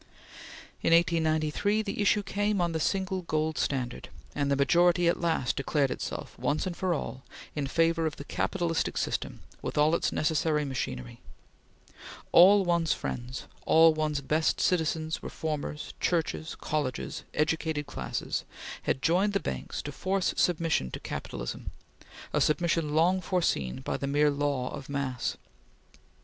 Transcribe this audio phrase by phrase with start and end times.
[0.81, 5.57] In 1893, the issue came on the single gold standard, and the majority at last
[5.57, 7.21] declared itself, once for all,
[7.55, 11.19] in favor of the capitalistic system with all its necessary machinery.
[12.31, 18.43] All one's friends, all one's best citizens, reformers, churches, colleges, educated classes,
[18.81, 21.69] had joined the banks to force submission to capitalism;
[22.33, 25.37] a submission long foreseen by the mere law of mass.